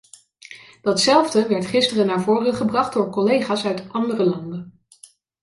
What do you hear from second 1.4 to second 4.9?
werd gisteren naar voren gebracht door collega's uit andere landen.